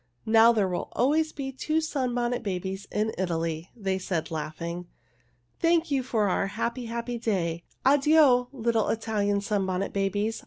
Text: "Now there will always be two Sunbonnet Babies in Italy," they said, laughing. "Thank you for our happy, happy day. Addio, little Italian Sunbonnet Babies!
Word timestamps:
"Now 0.25 0.51
there 0.51 0.67
will 0.67 0.89
always 0.93 1.31
be 1.31 1.51
two 1.51 1.79
Sunbonnet 1.79 2.41
Babies 2.41 2.87
in 2.91 3.13
Italy," 3.19 3.69
they 3.75 3.99
said, 3.99 4.31
laughing. 4.31 4.87
"Thank 5.59 5.91
you 5.91 6.01
for 6.01 6.27
our 6.27 6.47
happy, 6.47 6.87
happy 6.87 7.19
day. 7.19 7.65
Addio, 7.85 8.47
little 8.51 8.89
Italian 8.89 9.41
Sunbonnet 9.41 9.93
Babies! 9.93 10.39